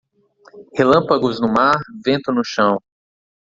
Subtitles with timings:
[0.73, 2.79] Relâmpagos no mar, vento no chão.